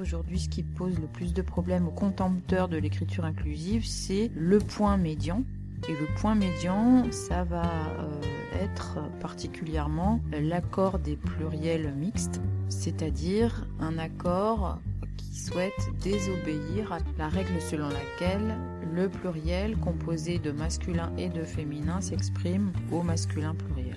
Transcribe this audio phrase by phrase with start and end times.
[0.00, 4.58] Aujourd'hui, ce qui pose le plus de problèmes aux contempteurs de l'écriture inclusive, c'est le
[4.58, 5.42] point médian.
[5.88, 8.20] Et le point médian, ça va euh,
[8.60, 14.78] être particulièrement l'accord des pluriels mixtes, c'est-à-dire un accord
[15.16, 18.56] qui souhaite désobéir à la règle selon laquelle
[18.92, 23.96] le pluriel composé de masculin et de féminin s'exprime au masculin pluriel.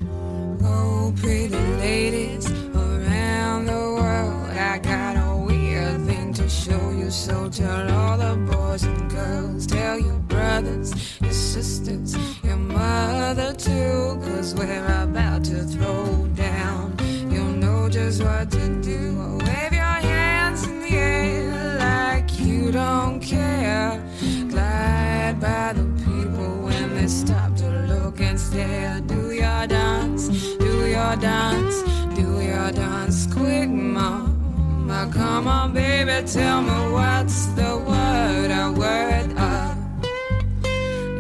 [7.30, 14.20] So tell all the boys and girls, tell your brothers, your sisters, your mother too.
[14.26, 16.98] Cause we're about to throw down.
[17.30, 19.38] You'll know just what to do.
[19.46, 24.04] Wave your hands in the air like you don't care.
[24.50, 29.02] Glide by the people when they stop to look and stare.
[29.02, 31.84] Do your dance, do your dance,
[35.08, 39.77] Come on, baby, tell me what's the word, a word up.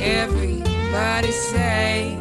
[0.01, 2.17] Everybody say,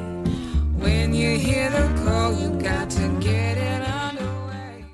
[0.79, 4.85] when you hear the call, you got to get it underway.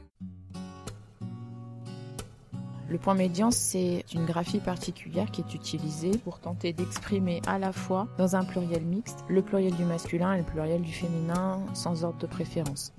[2.89, 7.73] Le point médian, c'est une graphie particulière qui est utilisée pour tenter d'exprimer à la
[7.73, 12.05] fois, dans un pluriel mixte, le pluriel du masculin et le pluriel du féminin sans
[12.05, 12.95] ordre de préférence.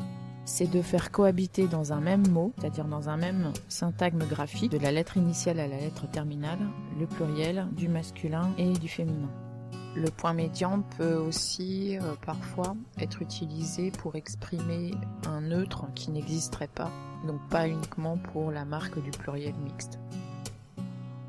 [0.46, 4.78] C'est de faire cohabiter dans un même mot, c'est-à-dire dans un même syntagme graphique, de
[4.78, 6.60] la lettre initiale à la lettre terminale,
[7.00, 9.30] le pluriel du masculin et du féminin.
[9.96, 14.92] Le point médian peut aussi euh, parfois être utilisé pour exprimer
[15.26, 16.92] un neutre qui n'existerait pas,
[17.26, 20.00] donc pas uniquement pour la marque du pluriel mixte.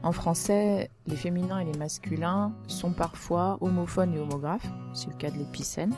[0.03, 5.30] En français, les féminins et les masculins sont parfois homophones et homographes, c'est le cas
[5.30, 5.95] de l'épicène,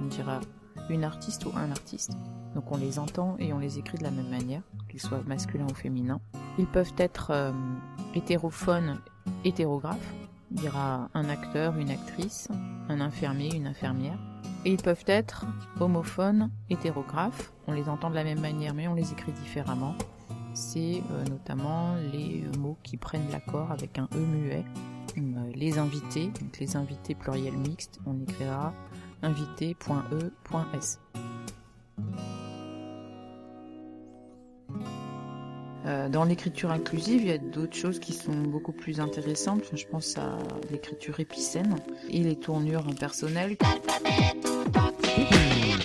[0.00, 0.40] on dira
[0.88, 2.12] une artiste ou un artiste.
[2.54, 5.66] Donc on les entend et on les écrit de la même manière, qu'ils soient masculins
[5.70, 6.20] ou féminins.
[6.58, 7.52] Ils peuvent être euh,
[8.14, 8.98] hétérophones,
[9.44, 10.14] hétérographes,
[10.52, 12.48] il y aura un acteur, une actrice,
[12.88, 14.18] un infirmier, une infirmière.
[14.64, 15.46] Et ils peuvent être
[15.78, 17.52] homophones, hétérographes.
[17.68, 19.94] On les entend de la même manière, mais on les écrit différemment.
[20.52, 24.64] C'est euh, notamment les mots qui prennent l'accord avec un E muet.
[25.16, 28.74] Euh, les invités, donc les invités pluriel mixte, on écrira
[29.22, 30.98] invité.e.s.
[35.86, 39.64] Euh, dans l'écriture inclusive, il y a d'autres choses qui sont beaucoup plus intéressantes.
[39.74, 40.38] Je pense à
[40.70, 41.76] l'écriture épicène
[42.10, 43.56] et les tournures personnelles.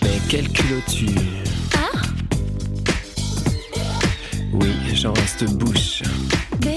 [0.01, 1.21] Mais quelle culotture
[4.53, 6.03] Oui, j'en reste bouche.
[6.61, 6.67] B,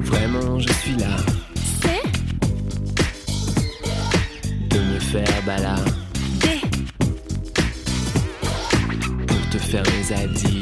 [0.00, 1.16] Vraiment, je suis là
[5.10, 5.90] faire balader
[6.40, 6.60] D,
[9.26, 10.57] pour te faire les adis.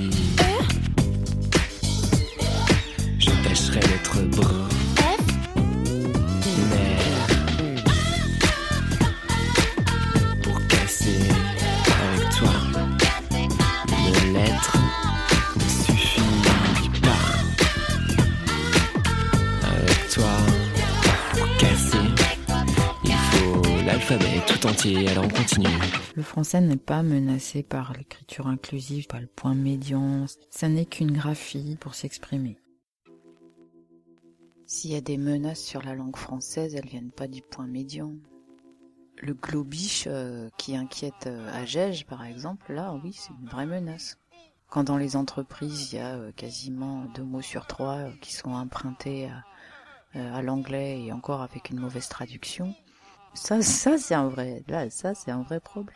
[24.09, 25.06] Tout entier.
[26.15, 30.27] Le français n'est pas menacé par l'écriture inclusive, par le point médian.
[30.50, 32.56] Ça n'est qu'une graphie pour s'exprimer.
[34.65, 38.12] S'il y a des menaces sur la langue française, elles viennent pas du point médian.
[39.19, 44.19] Le globiche euh, qui inquiète euh, Agege, par exemple, là, oui, c'est une vraie menace.
[44.69, 48.34] Quand dans les entreprises, il y a euh, quasiment deux mots sur trois euh, qui
[48.34, 49.31] sont empruntés
[50.15, 52.75] à l'anglais et encore avec une mauvaise traduction,
[53.37, 55.95] ça, ça c'est un vrai, là, ça c'est un vrai problème.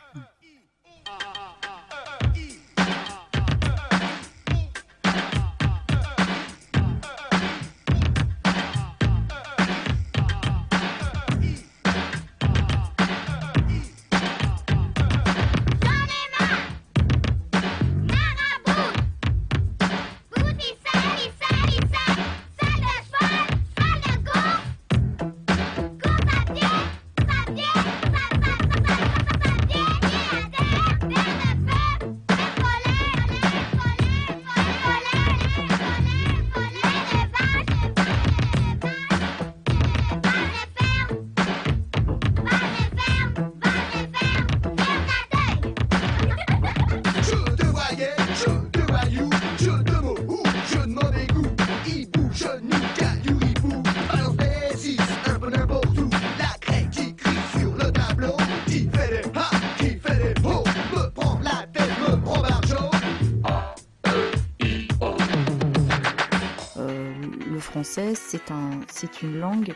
[67.91, 69.73] C'est un, c'est une langue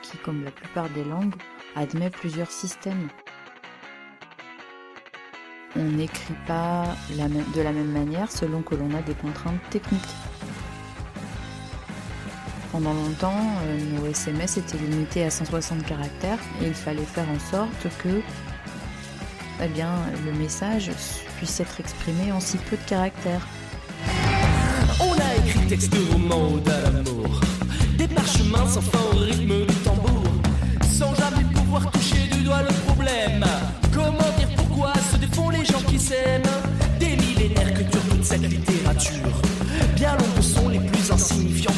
[0.00, 1.34] qui, comme la plupart des langues,
[1.74, 3.08] admet plusieurs systèmes.
[5.76, 10.00] On n'écrit pas de la même manière selon que l'on a des contraintes techniques.
[12.72, 17.38] Pendant longtemps, euh, nos SMS étaient limités à 160 caractères et il fallait faire en
[17.38, 18.22] sorte que
[19.62, 19.68] eh
[20.24, 20.90] le message
[21.36, 23.46] puisse être exprimé en si peu de caractères.
[25.00, 25.66] On a écrit
[28.16, 30.24] parchemins sans fin au rythme du tambour.
[30.90, 33.44] Sans jamais pouvoir toucher du doigt le problème.
[33.92, 36.42] Comment dire pourquoi se défont les gens qui s'aiment?
[36.98, 39.36] Des millénaires que dure toute cette littérature.
[39.94, 41.75] Bien longues sont les plus insignifiantes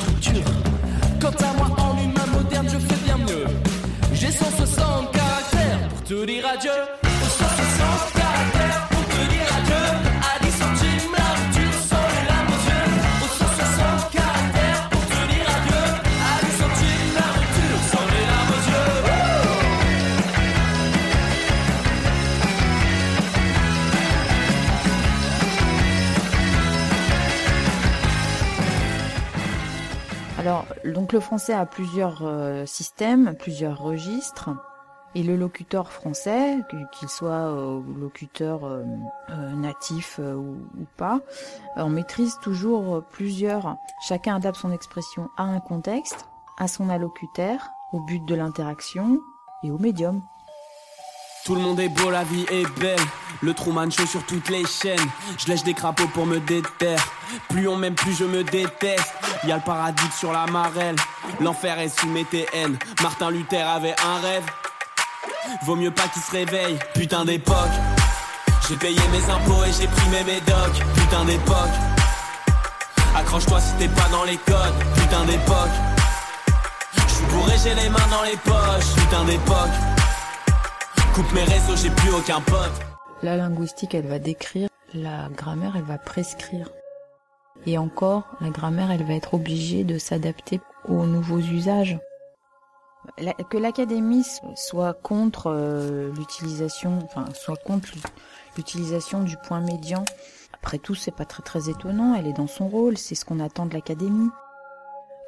[30.38, 34.50] Alors, donc le français a plusieurs euh, systèmes, plusieurs registres.
[35.16, 36.58] Et le locuteur français,
[36.92, 38.84] qu'il soit euh, locuteur euh,
[39.56, 40.54] natif ou,
[40.96, 41.20] pas,
[41.76, 43.78] on maîtrise toujours plusieurs.
[44.06, 47.58] Chacun adapte son expression à un contexte, à son allocuteur,
[47.92, 49.18] au but de l'interaction
[49.64, 50.22] et au médium.
[51.44, 53.00] Tout le monde est beau, la vie est belle.
[53.40, 55.08] Le Truman Show sur toutes les chaînes.
[55.38, 57.02] Je lèche des crapauds pour me déterre.
[57.48, 59.14] Plus on m'aime, plus je me déteste.
[59.44, 60.96] Y a le paradis sur la marelle.
[61.40, 62.76] L'enfer est sous mes TN.
[63.02, 64.44] Martin Luther avait un rêve.
[65.62, 66.78] Vaut mieux pas qu'il se réveille.
[66.94, 67.56] Putain d'époque.
[68.68, 70.82] J'ai payé mes impôts et j'ai pris mes médocs.
[70.94, 71.76] Putain d'époque.
[73.16, 74.74] Accroche-toi si t'es pas dans les codes.
[74.94, 75.76] Putain d'époque.
[77.06, 78.94] Je suis bourré, j'ai les mains dans les poches.
[78.96, 79.97] Putain d'époque.
[81.18, 82.80] Coupe mes réseaux, j'ai plus aucun pote.
[83.24, 86.70] La linguistique, elle va décrire, la grammaire, elle va prescrire.
[87.66, 91.98] Et encore, la grammaire, elle va être obligée de s'adapter aux nouveaux usages.
[93.18, 94.24] La- que l'académie
[94.54, 97.88] soit contre euh, l'utilisation, enfin, soit contre
[98.56, 100.04] l'utilisation du point médian.
[100.54, 102.14] Après tout, c'est pas très très étonnant.
[102.14, 102.96] Elle est dans son rôle.
[102.96, 104.30] C'est ce qu'on attend de l'académie.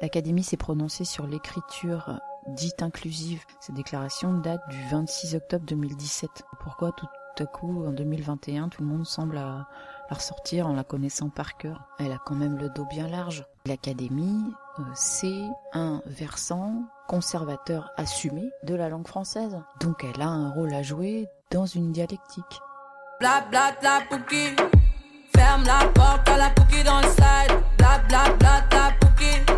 [0.01, 2.17] L'académie s'est prononcée sur l'écriture
[2.47, 3.43] dite inclusive.
[3.59, 6.43] Cette déclaration date du 26 octobre 2017.
[6.59, 7.07] Pourquoi tout
[7.39, 9.67] à coup, en 2021, tout le monde semble la,
[10.09, 11.87] la ressortir en la connaissant par cœur?
[11.99, 13.45] Elle a quand même le dos bien large.
[13.65, 14.43] L'académie,
[14.79, 15.43] euh, c'est
[15.73, 19.57] un versant conservateur assumé de la langue française.
[19.79, 22.59] Donc elle a un rôle à jouer dans une dialectique.
[23.19, 23.99] Bla bla bla.
[25.35, 26.49] Ferme la porte à la
[26.83, 27.77] dans le.
[27.77, 29.50] Bla bla bla.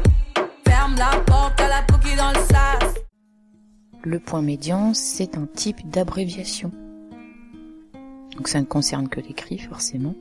[4.04, 6.72] Le point médian, c'est un type d'abréviation.
[8.36, 10.14] Donc ça ne concerne que l'écrit, forcément.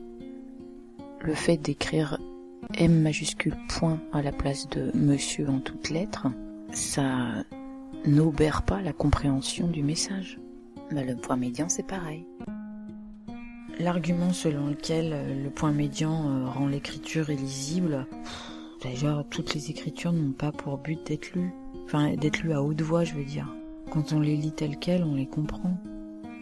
[1.21, 2.17] Le fait d'écrire
[2.75, 6.27] M majuscule point à la place de monsieur en toutes lettres,
[6.71, 7.43] ça
[8.05, 10.39] n'obère pas la compréhension du message.
[10.91, 12.25] Mais le point médian, c'est pareil.
[13.79, 18.05] L'argument selon lequel euh, le point médian euh, rend l'écriture illisible,
[18.83, 21.53] d'ailleurs, toutes les écritures n'ont pas pour but d'être lues.
[21.85, 23.47] Enfin, d'être lues à haute voix, je veux dire.
[23.91, 25.77] Quand on les lit telles quelles, on les comprend.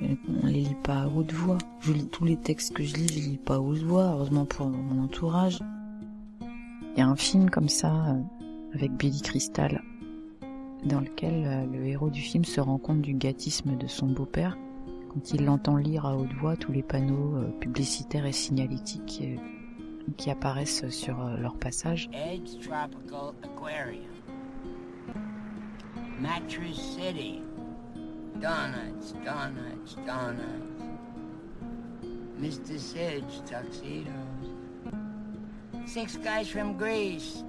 [0.01, 1.57] Et On les lit pas à haute voix.
[1.79, 4.11] Je lis tous les textes que je lis, je les lis pas à haute voix,
[4.13, 5.59] heureusement pour mon entourage.
[6.95, 8.21] Il y a un film comme ça, euh,
[8.73, 9.81] avec Billy Crystal,
[10.83, 14.57] dans lequel euh, le héros du film se rend compte du gâtisme de son beau-père
[15.13, 19.35] quand il l'entend lire à haute voix tous les panneaux euh, publicitaires et signalétiques euh,
[20.17, 22.09] qui apparaissent sur euh, leur passage.
[26.19, 27.41] Mattress City.
[28.39, 30.71] Donuts, donuts, donuts.
[32.39, 32.77] Mr.
[32.77, 34.49] Sidge tuxedos.
[35.85, 37.43] Six guys from Greece.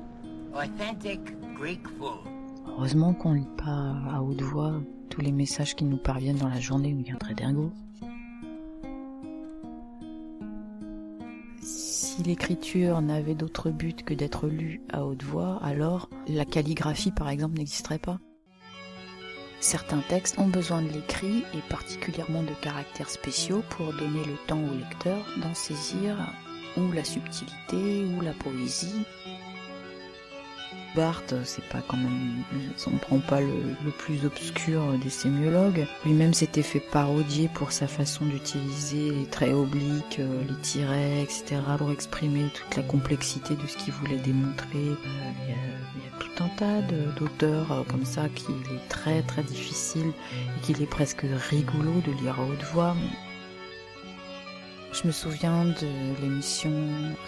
[0.54, 1.20] Authentic
[1.54, 2.26] Greek food.
[2.66, 4.80] Heureusement qu'on lit pas à haute voix
[5.10, 7.34] tous les messages qui nous parviennent dans la journée où il y a un trait
[7.34, 7.70] d'ergot.
[12.24, 17.58] L'écriture n'avait d'autre but que d'être lue à haute voix, alors la calligraphie par exemple
[17.58, 18.20] n'existerait pas.
[19.58, 24.62] Certains textes ont besoin de l'écrit et particulièrement de caractères spéciaux pour donner le temps
[24.62, 26.16] au lecteur d'en saisir
[26.76, 29.04] ou la subtilité ou la poésie
[30.94, 32.42] Barthes, c'est pas quand même,
[32.86, 35.86] on prend pas le, plus obscur des sémiologues.
[36.04, 41.60] Lui-même s'était fait parodier pour sa façon d'utiliser les traits obliques, euh, les tirets, etc.
[41.78, 44.66] pour exprimer toute la complexité de ce qu'il voulait démontrer.
[44.74, 44.96] Euh,
[45.46, 46.80] Il y, a, tout un tas
[47.16, 50.12] d'auteurs euh, comme ça qu'il est très très difficile
[50.56, 52.96] et qu'il est presque rigolo de lire à haute voix.
[54.92, 56.70] Je me souviens de l'émission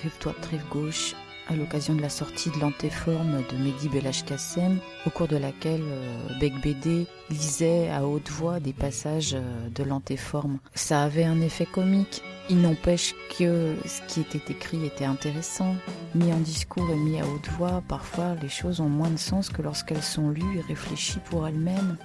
[0.02, 1.14] Rive droite, Rive gauche
[1.48, 7.04] à l'occasion de la sortie de l'antéforme de Mehdi Belhachkassem, au cours de laquelle euh,
[7.30, 10.58] lisait à haute voix des passages euh, de l'antéforme.
[10.74, 12.22] Ça avait un effet comique.
[12.50, 15.76] Il n'empêche que ce qui était écrit était intéressant.
[16.14, 19.48] Mis en discours et mis à haute voix, parfois les choses ont moins de sens
[19.48, 21.96] que lorsqu'elles sont lues et réfléchies pour elles-mêmes.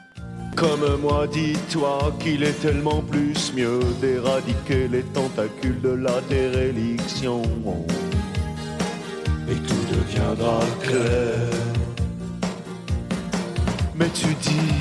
[0.56, 7.44] Comme moi, dis-toi qu'il est tellement plus mieux d'éradiquer les tentacules de la déréliction.
[9.52, 11.50] Et tout deviendra clair.
[13.96, 14.80] Mais tu dis,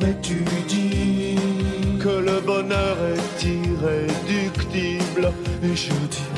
[0.00, 1.36] mais tu dis
[1.98, 5.32] que le bonheur est irréductible.
[5.62, 6.28] Et je dis,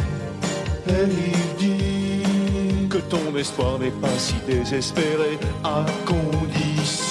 [0.88, 7.01] et il dit que ton espoir n'est pas si désespéré à condition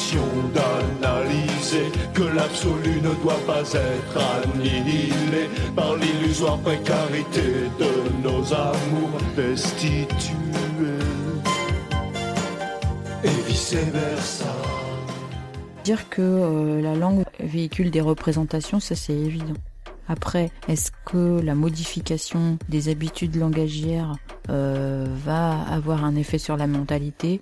[0.54, 10.32] d'analyser que l'absolu ne doit pas être annihilé par l'illusoire précarité de nos amours destitués
[13.24, 14.56] et vice versa.
[15.84, 19.54] Dire que euh, la langue véhicule des représentations, ça c'est évident.
[20.08, 24.16] Après, est-ce que la modification des habitudes langagières
[24.50, 27.42] euh, va avoir un effet sur la mentalité?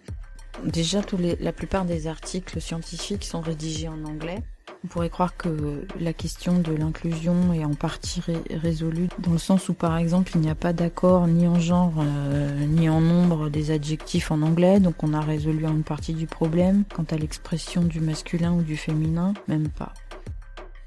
[0.65, 1.01] Déjà,
[1.39, 4.39] la plupart des articles scientifiques sont rédigés en anglais.
[4.83, 9.37] On pourrait croire que la question de l'inclusion est en partie ré- résolue dans le
[9.37, 13.01] sens où, par exemple, il n'y a pas d'accord ni en genre euh, ni en
[13.01, 16.83] nombre des adjectifs en anglais, donc on a résolu une partie du problème.
[16.93, 19.93] Quant à l'expression du masculin ou du féminin, même pas.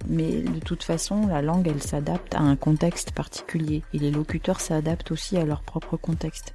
[0.08, 4.60] Mais de toute façon, la langue, elle s'adapte à un contexte particulier, et les locuteurs
[4.60, 6.54] s'adaptent aussi à leur propre contexte.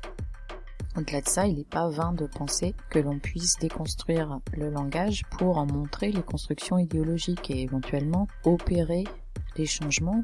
[0.98, 5.22] Au-delà de ça, il n'est pas vain de penser que l'on puisse déconstruire le langage
[5.38, 9.04] pour en montrer les constructions idéologiques et éventuellement opérer
[9.56, 10.24] des changements.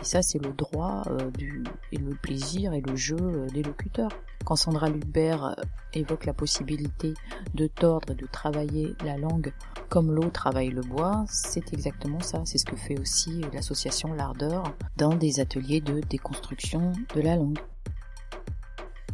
[0.00, 3.64] Et ça, c'est le droit euh, du, et le plaisir et le jeu euh, des
[3.64, 4.12] locuteurs.
[4.44, 5.54] Quand Sandra Lubert euh,
[5.92, 7.14] évoque la possibilité
[7.54, 9.52] de tordre et de travailler la langue
[9.88, 12.42] comme l'eau travaille le bois, c'est exactement ça.
[12.44, 17.58] C'est ce que fait aussi l'association L'Ardeur dans des ateliers de déconstruction de la langue.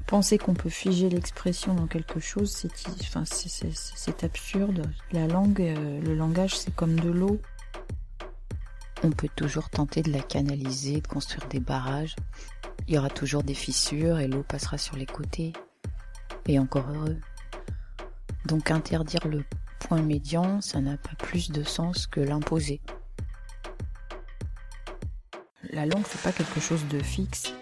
[0.06, 2.70] Penser qu'on peut figer l'expression dans quelque chose, c'est
[3.00, 3.24] enfin,
[4.22, 4.82] absurde.
[5.10, 7.40] La langue, euh, le langage, c'est comme de l'eau.
[9.02, 12.14] On peut toujours tenter de la canaliser, de construire des barrages.
[12.86, 15.52] Il y aura toujours des fissures et l'eau passera sur les côtés.
[16.46, 17.18] Et encore heureux.
[18.44, 19.44] Donc interdire le
[19.80, 22.80] point médian, ça n'a pas plus de sens que l'imposer.
[25.70, 27.52] La langue, c'est pas quelque chose de fixe.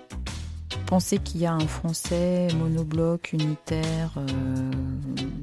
[0.94, 4.70] Penser qu'il y a un français monobloc, unitaire, euh,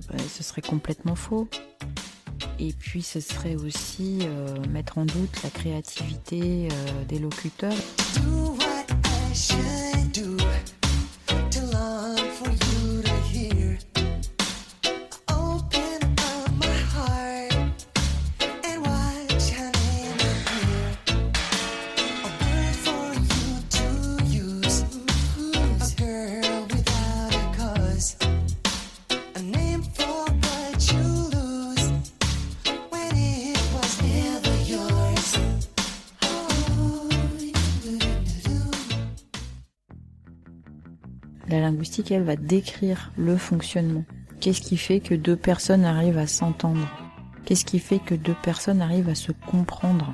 [0.10, 1.50] bah, ce serait complètement faux.
[2.58, 7.74] Et puis ce serait aussi euh, mettre en doute la créativité euh, des locuteurs.
[41.52, 44.06] La linguistique, elle va décrire le fonctionnement.
[44.40, 46.88] Qu'est-ce qui fait que deux personnes arrivent à s'entendre?
[47.44, 50.14] Qu'est-ce qui fait que deux personnes arrivent à se comprendre?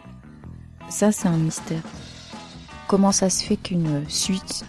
[0.89, 1.84] Ça, c'est un mystère.
[2.88, 4.65] Comment ça se fait qu'une suite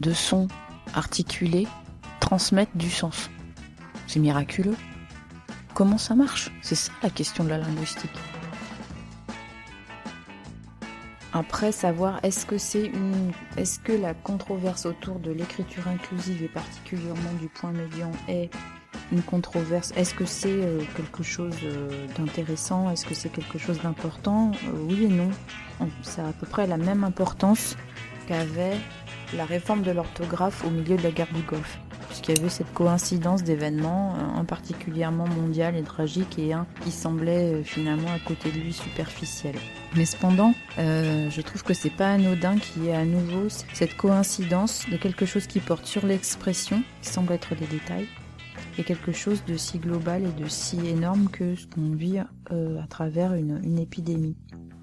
[0.00, 0.48] de sons
[0.94, 1.66] articulés
[2.20, 3.28] transmettent du sens?
[4.06, 4.76] C'est miraculeux.
[5.74, 6.50] Comment ça marche?
[6.62, 8.18] C'est ça la question de la linguistique.
[11.32, 16.48] Après, savoir est-ce que c'est une, est-ce que la controverse autour de l'écriture inclusive et
[16.48, 18.50] particulièrement du point médian est
[19.12, 23.80] une controverse Est-ce que c'est euh, quelque chose euh, d'intéressant Est-ce que c'est quelque chose
[23.82, 25.30] d'important Euh, Oui et non.
[26.02, 27.76] Ça a à peu près la même importance
[28.26, 28.76] qu'avait
[29.36, 31.78] la réforme de l'orthographe au milieu de la guerre du Golfe
[32.18, 36.90] puisqu'il y avait cette coïncidence d'événements, euh, un particulièrement mondial et tragique et un qui
[36.90, 39.54] semblait euh, finalement à côté de lui superficiel.
[39.96, 43.96] Mais cependant, euh, je trouve que c'est pas anodin qu'il y ait à nouveau cette
[43.96, 48.08] coïncidence de quelque chose qui porte sur l'expression, qui semble être des détails,
[48.78, 52.86] et quelque chose de si global et de si énorme que ce qu'on vit à
[52.88, 54.36] travers une, une épidémie.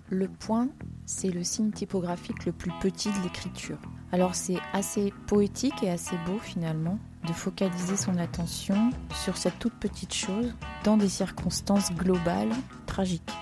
[0.10, 0.68] Le point,
[1.06, 3.78] c'est le signe typographique le plus petit de l'écriture.
[4.12, 8.92] Alors c'est assez poétique et assez beau finalement, de focaliser son attention
[9.24, 10.54] sur cette toute petite chose
[10.84, 12.54] dans des circonstances globales
[12.86, 13.34] tragiques.